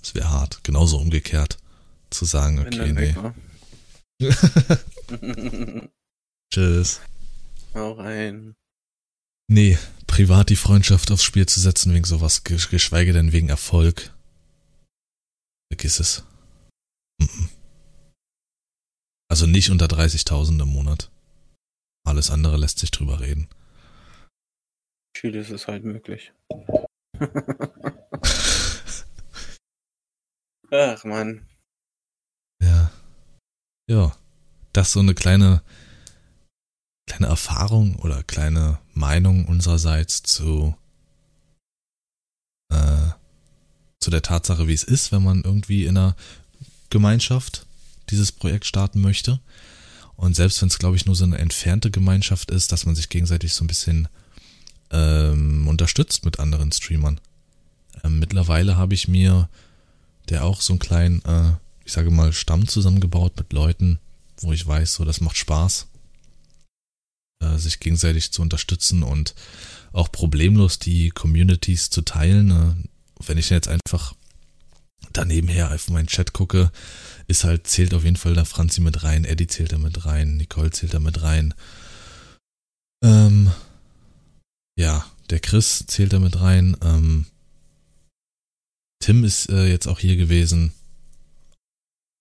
[0.00, 0.62] das wäre hart.
[0.64, 1.58] Genauso umgekehrt
[2.10, 3.14] zu sagen, okay, nee,
[6.52, 7.00] tschüss.
[7.74, 8.54] Hau rein.
[9.50, 14.12] Nee, privat die Freundschaft aufs Spiel zu setzen wegen sowas, gesch- geschweige denn wegen Erfolg.
[15.72, 16.24] Vergiss es.
[19.30, 21.10] Also nicht unter 30.000 im Monat.
[22.04, 23.48] Alles andere lässt sich drüber reden.
[25.16, 26.32] Viel ist es halt möglich.
[30.70, 31.46] Ach man.
[32.62, 32.90] Ja.
[33.88, 34.16] Ja.
[34.72, 35.62] Das ist so eine kleine,
[37.06, 40.76] kleine Erfahrung oder kleine Meinung unsererseits zu,
[42.72, 43.10] äh,
[44.00, 46.16] zu der Tatsache, wie es ist, wenn man irgendwie in einer
[46.90, 47.66] Gemeinschaft
[48.10, 49.40] dieses Projekt starten möchte.
[50.16, 53.08] Und selbst wenn es, glaube ich, nur so eine entfernte Gemeinschaft ist, dass man sich
[53.08, 54.08] gegenseitig so ein bisschen
[54.90, 57.20] ähm, unterstützt mit anderen Streamern.
[58.02, 59.48] Ähm, mittlerweile habe ich mir
[60.28, 61.52] der auch so einen kleinen, äh,
[61.84, 63.98] ich sage mal, Stamm zusammengebaut mit Leuten,
[64.40, 65.86] wo ich weiß, so das macht Spaß,
[67.40, 69.34] äh, sich gegenseitig zu unterstützen und
[69.92, 72.50] auch problemlos die Communities zu teilen.
[72.50, 74.14] Äh, wenn ich jetzt einfach
[75.12, 76.70] daneben her auf meinen Chat gucke,
[77.26, 80.36] ist halt, zählt auf jeden Fall da Franzi mit rein, Eddie zählt da mit rein,
[80.36, 81.54] Nicole zählt da mit rein.
[83.02, 83.52] Ähm,
[84.78, 86.76] ja, der Chris zählt da mit rein.
[86.82, 87.26] Ähm,
[89.00, 90.72] Tim ist äh, jetzt auch hier gewesen.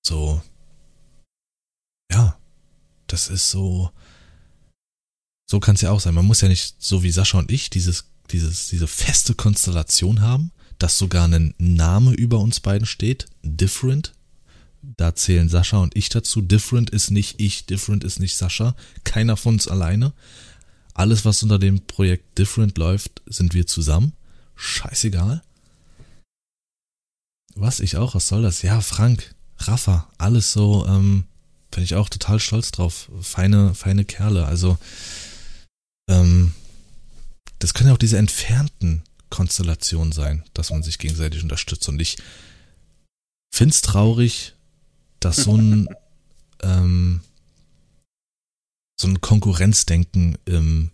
[0.06, 0.42] So.
[2.12, 2.38] Ja,
[3.08, 3.92] das ist so.
[5.50, 6.14] So kann es ja auch sein.
[6.14, 10.52] Man muss ja nicht so wie Sascha und ich dieses, dieses, diese feste Konstellation haben,
[10.80, 13.26] dass sogar ein Name über uns beiden steht.
[13.44, 14.14] Different.
[14.82, 16.42] Da zählen Sascha und ich dazu.
[16.42, 18.76] Different ist nicht ich, Different ist nicht Sascha.
[19.04, 20.14] Keiner von uns alleine.
[20.94, 24.14] Alles, was unter dem Projekt Different läuft, sind wir zusammen.
[24.56, 25.44] Scheißegal.
[27.56, 28.16] Was, ich auch?
[28.16, 28.62] Was soll das?
[28.62, 31.26] Ja, Frank, Rafa, alles so, ähm,
[31.72, 33.10] bin ich auch total stolz drauf.
[33.22, 34.46] Feine, feine Kerle.
[34.46, 34.78] Also,
[36.10, 36.54] ähm,
[37.60, 41.88] das können ja auch diese entfernten Konstellationen sein, dass man sich gegenseitig unterstützt.
[41.90, 42.18] Und ich
[43.54, 44.54] find's traurig,
[45.20, 45.88] dass so ein,
[46.62, 47.22] ähm,
[49.00, 50.92] so ein Konkurrenzdenken im,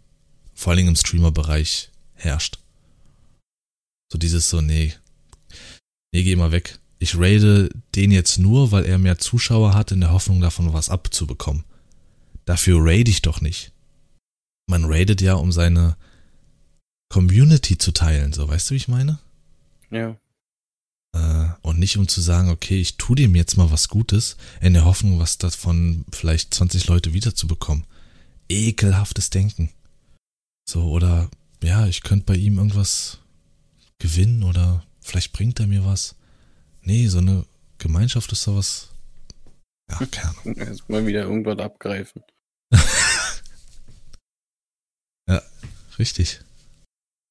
[0.54, 2.60] vor allen Dingen im Streamer-Bereich herrscht.
[4.12, 4.94] So dieses so, nee,
[6.14, 6.80] nee, geh mal weg.
[7.00, 10.90] Ich raide den jetzt nur, weil er mehr Zuschauer hat, in der Hoffnung davon was
[10.90, 11.66] abzubekommen.
[12.46, 13.72] Dafür raide ich doch nicht.
[14.68, 15.98] Man raidet ja, um seine
[17.14, 19.20] Community zu teilen, so weißt du, wie ich meine?
[19.92, 20.18] Ja.
[21.14, 24.74] Äh, und nicht um zu sagen, okay, ich tu dem jetzt mal was Gutes, in
[24.74, 27.86] der Hoffnung, was davon vielleicht 20 Leute wiederzubekommen.
[28.50, 29.70] Ekelhaftes Denken.
[30.68, 31.30] So, oder
[31.62, 33.20] ja, ich könnte bei ihm irgendwas
[34.00, 36.16] gewinnen oder vielleicht bringt er mir was.
[36.82, 37.46] Nee, so eine
[37.78, 38.90] Gemeinschaft ist sowas.
[39.88, 40.56] Ja, keine Ahnung.
[40.58, 42.24] Erstmal wieder irgendwas abgreifen.
[46.00, 46.42] Richtig.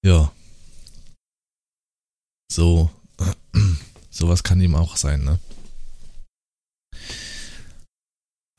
[0.04, 0.32] Ja.
[2.50, 2.90] So,
[4.10, 5.38] sowas kann ihm auch sein, ne?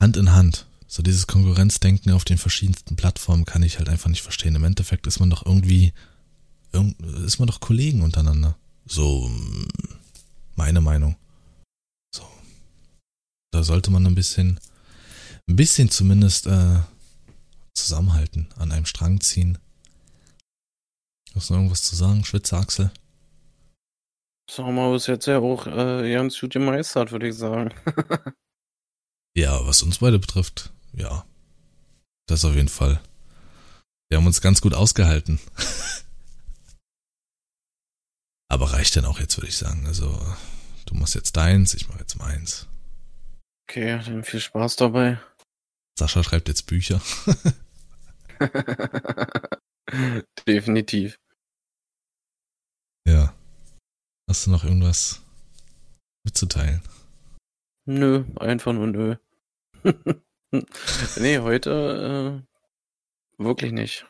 [0.02, 0.66] Hand in Hand.
[0.86, 4.54] So dieses Konkurrenzdenken auf den verschiedensten Plattformen kann ich halt einfach nicht verstehen.
[4.54, 5.92] Im Endeffekt ist man doch irgendwie,
[6.72, 8.56] irgend- ist man doch Kollegen untereinander.
[8.86, 9.66] So, mm,
[10.56, 11.16] meine Meinung.
[12.14, 12.24] So.
[13.52, 14.60] Da sollte man ein bisschen,
[15.48, 16.80] ein bisschen zumindest, äh,
[17.74, 19.58] zusammenhalten, an einem Strang ziehen.
[21.34, 22.64] Hast du noch irgendwas zu sagen, Schwitzer
[24.48, 27.72] Sommer ist jetzt ja auch äh, ganz gut gemeistert, würde ich sagen.
[29.36, 31.26] ja, was uns beide betrifft, ja.
[32.26, 33.00] Das auf jeden Fall.
[34.08, 35.40] Wir haben uns ganz gut ausgehalten.
[38.48, 39.86] Aber reicht denn auch jetzt, würde ich sagen.
[39.86, 40.08] Also,
[40.86, 42.68] du machst jetzt deins, ich mache jetzt meins.
[43.68, 45.18] Okay, dann viel Spaß dabei.
[45.98, 47.00] Sascha schreibt jetzt Bücher.
[50.46, 51.18] Definitiv.
[53.06, 53.34] Ja.
[54.28, 55.22] Hast du noch irgendwas
[56.24, 56.82] mitzuteilen?
[57.86, 59.16] Nö, einfach nur nö.
[61.16, 62.42] nee, heute
[63.38, 64.06] äh, wirklich nicht.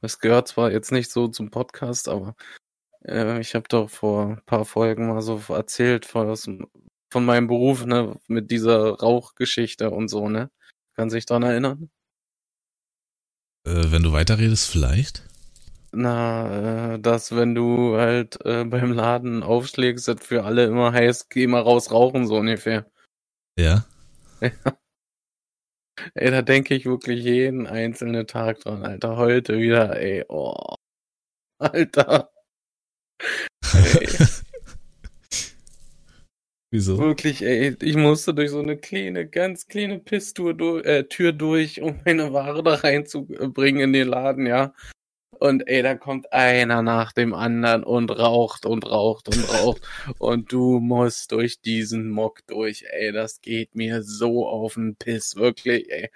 [0.00, 2.36] Es gehört zwar jetzt nicht so zum Podcast, aber
[3.06, 6.36] äh, ich habe doch vor ein paar Folgen mal so erzählt von,
[7.10, 10.50] von meinem Beruf, ne, mit dieser Rauchgeschichte und so, ne?
[10.94, 11.90] Kann sich daran erinnern?
[13.74, 15.22] Äh, wenn du weiterredest, vielleicht?
[15.90, 21.28] Na, äh, dass wenn du halt äh, beim Laden aufschlägst, das für alle immer heißt,
[21.30, 22.86] geh mal raus rauchen, so ungefähr.
[23.58, 23.84] Ja.
[26.14, 29.16] Ey, da denke ich wirklich jeden einzelnen Tag dran, Alter.
[29.16, 30.74] Heute wieder, ey, oh.
[31.58, 32.30] Alter.
[33.74, 34.08] Ey.
[36.74, 36.98] Wieso?
[36.98, 41.80] Wirklich, ey, ich musste durch so eine kleine, ganz kleine Pisstür durch, äh, Tür durch,
[41.80, 44.74] um meine Ware da reinzubringen in den Laden, ja.
[45.38, 49.82] Und ey, da kommt einer nach dem anderen und raucht und raucht und raucht.
[50.18, 53.12] und du musst durch diesen Mock durch, ey.
[53.12, 56.10] Das geht mir so auf den Piss, wirklich, ey.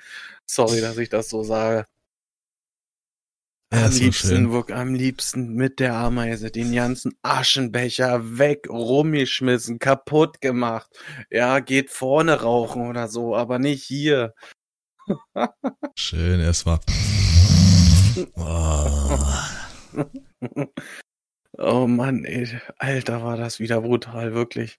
[0.44, 1.86] Sorry, dass ich das so sage.
[3.72, 9.78] Ja, am so liebsten, wirk- am liebsten mit der Ameise den ganzen Aschenbecher weg, rumgeschmissen,
[9.78, 10.88] kaputt gemacht.
[11.30, 14.32] Ja, geht vorne rauchen oder so, aber nicht hier.
[15.98, 16.80] Schön, erstmal.
[18.34, 19.18] Oh.
[21.60, 22.46] Oh Mann, ey,
[22.78, 24.78] Alter, war das wieder brutal, wirklich.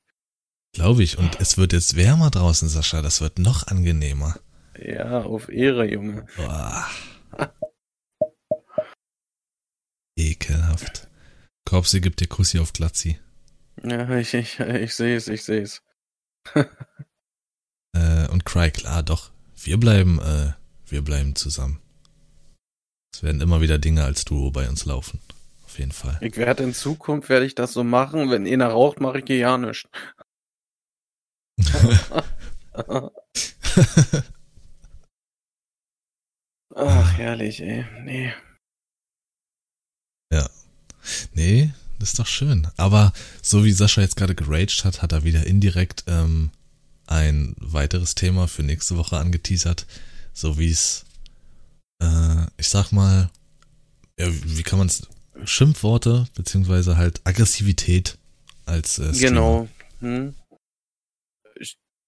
[0.73, 1.17] Glaube ich.
[1.17, 3.01] Und es wird jetzt wärmer draußen, Sascha.
[3.01, 4.39] Das wird noch angenehmer.
[4.81, 6.25] Ja, auf Ehre, Junge.
[6.37, 6.85] Boah.
[11.69, 13.19] Korpsi gibt dir Kussi auf Glatzi.
[13.83, 15.83] Ja, ich, ich, ich sehe es, ich sehe es.
[17.91, 19.31] Äh, und Cry, klar, doch.
[19.55, 20.53] Wir bleiben, äh,
[20.85, 21.81] wir bleiben zusammen.
[23.11, 25.19] Es werden immer wieder Dinge als Duo bei uns laufen.
[25.65, 26.19] Auf jeden Fall.
[26.21, 29.37] Ich werde in Zukunft, werde ich das so machen, wenn einer raucht, mache ich hier
[29.37, 29.89] ja nichts.
[36.75, 37.87] Ach, herrlich, ey.
[38.03, 38.35] Nee.
[41.33, 42.67] Nee, das ist doch schön.
[42.77, 46.51] Aber so wie Sascha jetzt gerade geraged hat, hat er wieder indirekt ähm,
[47.07, 49.85] ein weiteres Thema für nächste Woche angeteasert.
[50.33, 51.05] So wie es,
[52.01, 53.29] äh, ich sag mal,
[54.17, 55.07] ja, wie kann man es,
[55.43, 58.17] Schimpfworte, beziehungsweise halt Aggressivität
[58.65, 59.11] als äh.
[59.19, 59.67] Genau.
[59.99, 60.35] Hm.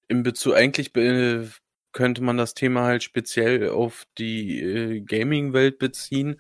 [0.08, 0.92] Im Bezug, eigentlich
[1.94, 6.40] könnte man das Thema halt speziell auf die äh, Gaming-Welt beziehen.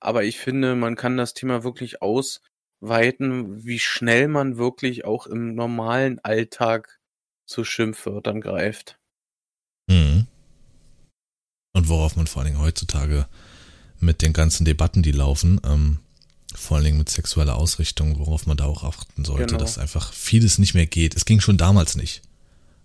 [0.00, 5.54] Aber ich finde, man kann das Thema wirklich ausweiten, wie schnell man wirklich auch im
[5.54, 7.00] normalen Alltag
[7.46, 8.98] zu Schimpfwörtern greift.
[9.88, 10.26] Mhm.
[11.74, 13.26] Und worauf man vor allen Dingen heutzutage
[14.00, 15.98] mit den ganzen Debatten, die laufen, ähm,
[16.54, 19.58] vor allen Dingen mit sexueller Ausrichtung, worauf man da auch achten sollte, Genau.
[19.58, 21.14] dass einfach vieles nicht mehr geht.
[21.14, 22.22] Es ging schon damals nicht.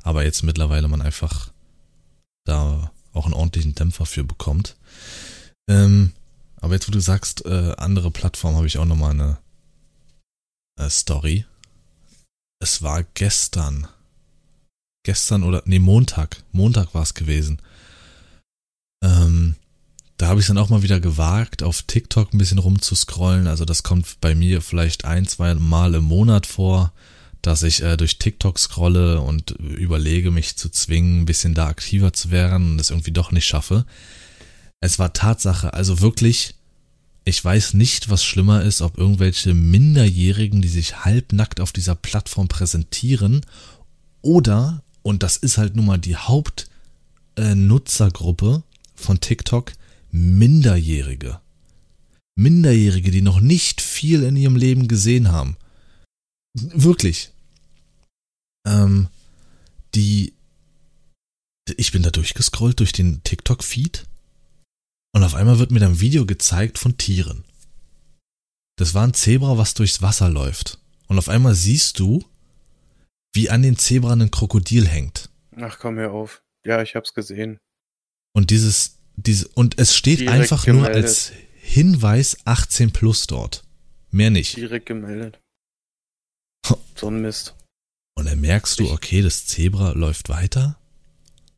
[0.02, 1.52] Aber jetzt mittlerweile man einfach
[2.46, 4.76] da auch einen ordentlichen Dämpfer für bekommt.
[5.70, 6.12] Ähm,
[6.64, 9.38] aber jetzt, wo du sagst, äh, andere Plattformen, habe ich auch nochmal eine
[10.80, 11.46] äh, Story.
[12.62, 13.90] Es war gestern.
[15.06, 16.42] Gestern oder, nee, Montag.
[16.54, 17.62] Montag war es gewesen.
[19.04, 19.56] Ähm,
[20.16, 23.48] da habe ich dann auch mal wieder gewagt, auf TikTok ein bisschen rumzuscrollen.
[23.48, 26.94] Also das kommt bei mir vielleicht ein, zwei Mal im Monat vor,
[27.42, 32.14] dass ich äh, durch TikTok scrolle und überlege, mich zu zwingen, ein bisschen da aktiver
[32.14, 33.86] zu werden und es irgendwie doch nicht schaffe.
[34.84, 36.56] Es war Tatsache, also wirklich,
[37.24, 42.50] ich weiß nicht, was schlimmer ist, ob irgendwelche Minderjährigen, die sich halbnackt auf dieser Plattform
[42.50, 43.46] präsentieren,
[44.22, 48.64] oder, und das ist halt nun mal die Hauptnutzergruppe
[48.94, 49.72] von TikTok,
[50.12, 51.40] Minderjährige.
[52.36, 55.56] Minderjährige, die noch nicht viel in ihrem Leben gesehen haben.
[56.56, 57.32] Wirklich.
[58.68, 59.08] Ähm,
[59.96, 60.34] die,
[61.78, 64.08] ich bin da durchgescrollt durch den TikTok-Feed
[65.14, 67.44] und auf einmal wird mir dann ein Video gezeigt von Tieren.
[68.78, 70.80] Das war ein Zebra, was durchs Wasser läuft.
[71.08, 72.24] Und auf einmal siehst du,
[73.34, 75.30] wie an den Zebra ein Krokodil hängt.
[75.58, 76.42] Ach, komm mir auf.
[76.66, 77.60] Ja, ich hab's gesehen.
[78.34, 81.04] Und dieses diese, und es steht Direkt einfach nur gemeldet.
[81.04, 83.64] als Hinweis 18 plus dort.
[84.12, 84.58] Mehr nicht.
[84.58, 85.40] Direkt gemeldet.
[86.96, 87.56] So ein Mist.
[88.16, 90.80] Und dann merkst du, okay, das Zebra läuft weiter.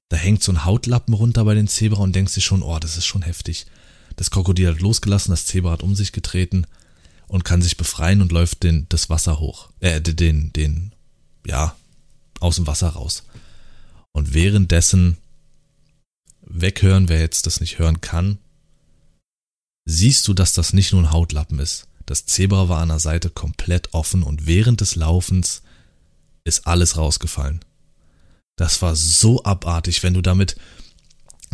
[0.10, 2.97] Da hängt so ein Hautlappen runter bei den Zebra und denkst dir schon, oh, das
[2.97, 3.66] ist schon heftig.
[4.16, 6.68] Das Krokodil hat losgelassen, das Zebra hat um sich getreten
[7.28, 9.70] und kann sich befreien und läuft den, das Wasser hoch.
[9.80, 10.93] Äh, den, den,
[11.45, 11.76] ja,
[12.39, 13.24] aus dem Wasser raus.
[14.12, 15.18] Und währenddessen
[16.41, 18.38] weghören, wer jetzt das nicht hören kann,
[19.86, 21.88] siehst du, dass das nicht nur ein Hautlappen ist.
[22.06, 25.64] Das Zebra war an der Seite komplett offen und während des Laufens
[26.43, 27.62] ist alles rausgefallen.
[28.56, 30.56] Das war so abartig, wenn du damit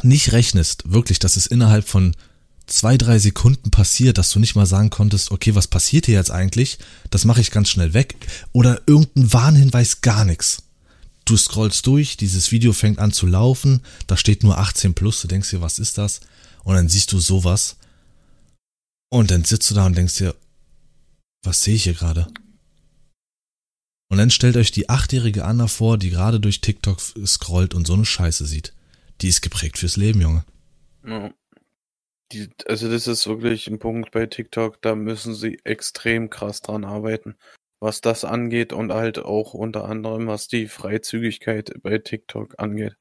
[0.04, 2.16] nicht rechnest, wirklich, dass es innerhalb von
[2.68, 6.32] zwei, drei Sekunden passiert, dass du nicht mal sagen konntest, okay, was passiert hier jetzt
[6.32, 6.80] eigentlich?
[7.10, 8.16] Das mache ich ganz schnell weg.
[8.52, 10.64] Oder irgendein Warnhinweis, gar nichts.
[11.26, 15.28] Du scrollst durch, dieses Video fängt an zu laufen, da steht nur 18 plus, du
[15.28, 16.22] denkst dir, was ist das?
[16.64, 17.78] Und dann siehst du sowas.
[19.10, 20.36] Und dann sitzt du da und denkst dir,
[21.44, 22.28] was sehe ich hier gerade?
[24.12, 27.94] Und dann stellt euch die achtjährige Anna vor, die gerade durch TikTok scrollt und so
[27.94, 28.74] eine Scheiße sieht.
[29.22, 30.44] Die ist geprägt fürs Leben, Junge.
[31.08, 31.32] Ja.
[32.34, 36.84] Die, also das ist wirklich ein Punkt bei TikTok, da müssen sie extrem krass dran
[36.84, 37.36] arbeiten,
[37.80, 42.98] was das angeht und halt auch unter anderem, was die Freizügigkeit bei TikTok angeht.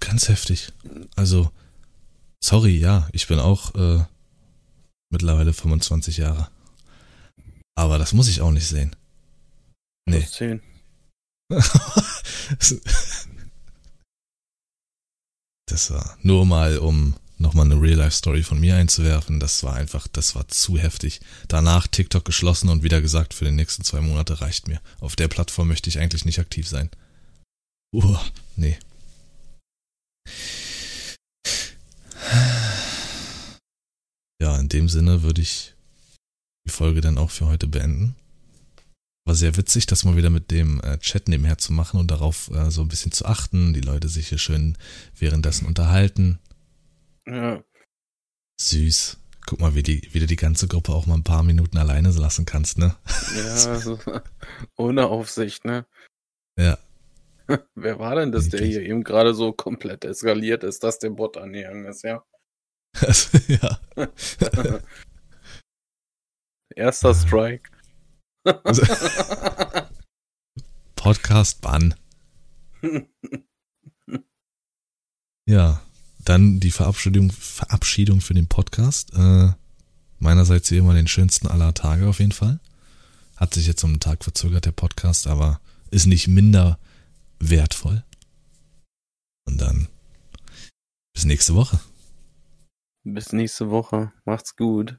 [0.00, 0.72] Ganz heftig.
[1.14, 1.52] Also,
[2.40, 4.04] sorry, ja, ich bin auch äh,
[5.10, 6.48] mittlerweile 25 Jahre.
[7.76, 8.96] Aber das muss ich auch nicht sehen.
[10.06, 10.20] Nee.
[10.20, 10.62] Plus 10.
[15.68, 19.40] Das war nur mal, um nochmal eine Real-Life-Story von mir einzuwerfen.
[19.40, 21.20] Das war einfach, das war zu heftig.
[21.48, 24.80] Danach TikTok geschlossen und wieder gesagt, für die nächsten zwei Monate reicht mir.
[25.00, 26.88] Auf der Plattform möchte ich eigentlich nicht aktiv sein.
[27.92, 28.16] Uh,
[28.54, 28.78] nee.
[34.40, 35.74] Ja, in dem Sinne würde ich
[36.66, 38.16] die Folge dann auch für heute beenden.
[39.26, 42.50] War sehr witzig, das mal wieder mit dem äh, Chat nebenher zu machen und darauf
[42.54, 44.78] äh, so ein bisschen zu achten, die Leute sich hier schön
[45.18, 46.38] währenddessen unterhalten.
[47.26, 47.62] Ja,
[48.60, 49.18] Süß.
[49.46, 52.10] Guck mal, wie, die, wie du die ganze Gruppe auch mal ein paar Minuten alleine
[52.10, 52.96] lassen kannst, ne?
[53.36, 53.98] ja, also,
[54.76, 55.86] ohne Aufsicht, ne?
[56.58, 56.78] Ja.
[57.76, 61.36] Wer war denn das, der hier eben gerade so komplett eskaliert ist, dass der Bot
[61.36, 62.24] angegangen ist, ja?
[63.48, 63.78] Ja.
[66.74, 67.70] Erster Strike.
[68.64, 68.82] Also,
[70.96, 71.94] Podcast Bann.
[75.48, 75.82] Ja,
[76.24, 79.12] dann die Verabschiedung, Verabschiedung für den Podcast.
[79.14, 79.52] Äh,
[80.18, 82.60] meinerseits wie immer den schönsten aller Tage auf jeden Fall.
[83.36, 86.78] Hat sich jetzt um einen Tag verzögert, der Podcast, aber ist nicht minder
[87.38, 88.04] wertvoll.
[89.46, 89.88] Und dann
[91.14, 91.80] bis nächste Woche.
[93.04, 94.12] Bis nächste Woche.
[94.24, 94.98] Macht's gut.